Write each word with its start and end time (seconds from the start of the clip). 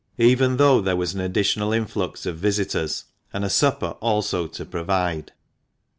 301 0.15 0.31
even 0.31 0.57
though 0.57 0.81
there 0.81 0.95
was 0.95 1.13
an 1.13 1.19
additional 1.21 1.71
influx 1.71 2.25
of 2.25 2.35
visitors, 2.35 3.03
and 3.31 3.45
a 3.45 3.51
supper 3.51 3.91
also 3.99 4.47
to 4.47 4.65
provide. 4.65 5.31